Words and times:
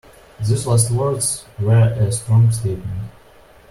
Those 0.39 0.65
last 0.65 0.89
words 0.89 1.45
were 1.59 1.75
a 1.95 2.11
strong 2.11 2.51
statement. 2.51 3.11